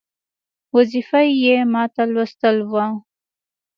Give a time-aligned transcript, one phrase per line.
[0.75, 2.85] وظیفه یې ماته لوستل وه.